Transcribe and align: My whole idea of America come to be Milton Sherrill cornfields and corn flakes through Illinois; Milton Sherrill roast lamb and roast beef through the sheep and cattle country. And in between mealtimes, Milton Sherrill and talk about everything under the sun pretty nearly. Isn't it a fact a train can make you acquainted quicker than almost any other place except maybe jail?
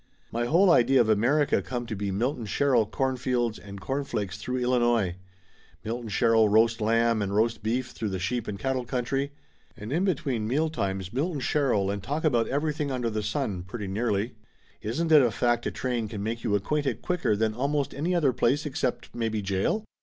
My 0.31 0.45
whole 0.45 0.71
idea 0.71 0.99
of 0.99 1.09
America 1.09 1.61
come 1.61 1.85
to 1.85 1.95
be 1.95 2.09
Milton 2.09 2.47
Sherrill 2.47 2.87
cornfields 2.87 3.59
and 3.59 3.79
corn 3.79 4.03
flakes 4.03 4.39
through 4.39 4.57
Illinois; 4.57 5.15
Milton 5.85 6.09
Sherrill 6.09 6.49
roast 6.49 6.81
lamb 6.81 7.21
and 7.21 7.35
roast 7.35 7.61
beef 7.61 7.91
through 7.91 8.09
the 8.09 8.17
sheep 8.17 8.47
and 8.47 8.57
cattle 8.57 8.83
country. 8.83 9.31
And 9.77 9.93
in 9.93 10.03
between 10.03 10.47
mealtimes, 10.47 11.13
Milton 11.13 11.39
Sherrill 11.39 11.91
and 11.91 12.01
talk 12.01 12.23
about 12.23 12.47
everything 12.47 12.89
under 12.89 13.11
the 13.11 13.21
sun 13.21 13.61
pretty 13.61 13.87
nearly. 13.87 14.33
Isn't 14.81 15.11
it 15.11 15.21
a 15.21 15.29
fact 15.29 15.67
a 15.67 15.71
train 15.71 16.07
can 16.07 16.23
make 16.23 16.43
you 16.43 16.55
acquainted 16.55 17.03
quicker 17.03 17.35
than 17.35 17.53
almost 17.53 17.93
any 17.93 18.15
other 18.15 18.33
place 18.33 18.65
except 18.65 19.13
maybe 19.13 19.43
jail? 19.43 19.85